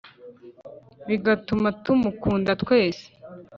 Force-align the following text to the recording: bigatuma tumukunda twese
bigatuma 1.07 1.67
tumukunda 1.83 2.51
twese 2.61 3.05